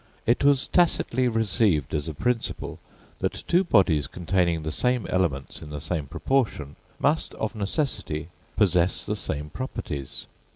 [0.25, 2.79] It was tacitly received as a principle,
[3.19, 9.05] that two bodies containing the same elements in the same proportion, must of necessity possess
[9.05, 10.25] the same properties.